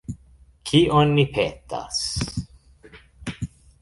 Kion 0.69 1.13
ni 1.19 1.25
petas. 1.35 2.01